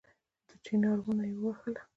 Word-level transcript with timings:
د 0.47 0.49
چينار 0.65 0.97
ونه 1.03 1.23
يې 1.29 1.35
ووهله 1.39 1.81